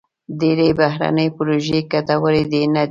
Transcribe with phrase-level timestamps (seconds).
[0.39, 2.63] ډېری بهرني پروژې ګټورې نه دي.